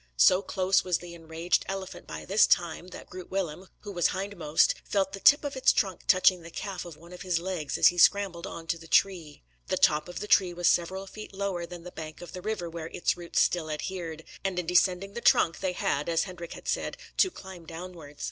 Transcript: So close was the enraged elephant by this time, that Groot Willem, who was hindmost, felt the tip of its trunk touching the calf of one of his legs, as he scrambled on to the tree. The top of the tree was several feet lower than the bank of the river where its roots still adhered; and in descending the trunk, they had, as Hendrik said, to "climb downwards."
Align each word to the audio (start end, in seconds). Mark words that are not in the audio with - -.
So 0.17 0.41
close 0.41 0.83
was 0.83 0.97
the 0.97 1.13
enraged 1.13 1.63
elephant 1.69 2.07
by 2.07 2.25
this 2.25 2.47
time, 2.47 2.87
that 2.87 3.07
Groot 3.07 3.29
Willem, 3.29 3.67
who 3.81 3.91
was 3.91 4.07
hindmost, 4.07 4.73
felt 4.83 5.13
the 5.13 5.19
tip 5.19 5.43
of 5.43 5.55
its 5.55 5.71
trunk 5.71 6.07
touching 6.07 6.41
the 6.41 6.49
calf 6.49 6.85
of 6.85 6.97
one 6.97 7.13
of 7.13 7.21
his 7.21 7.37
legs, 7.37 7.77
as 7.77 7.89
he 7.89 7.99
scrambled 7.99 8.47
on 8.47 8.65
to 8.65 8.79
the 8.79 8.87
tree. 8.87 9.43
The 9.67 9.77
top 9.77 10.07
of 10.09 10.19
the 10.19 10.25
tree 10.25 10.55
was 10.55 10.67
several 10.67 11.05
feet 11.05 11.35
lower 11.35 11.67
than 11.67 11.83
the 11.83 11.91
bank 11.91 12.19
of 12.19 12.33
the 12.33 12.41
river 12.41 12.67
where 12.67 12.87
its 12.87 13.15
roots 13.15 13.41
still 13.41 13.69
adhered; 13.69 14.23
and 14.43 14.57
in 14.57 14.65
descending 14.65 15.13
the 15.13 15.21
trunk, 15.21 15.59
they 15.59 15.73
had, 15.73 16.09
as 16.09 16.23
Hendrik 16.23 16.59
said, 16.65 16.97
to 17.17 17.29
"climb 17.29 17.67
downwards." 17.67 18.19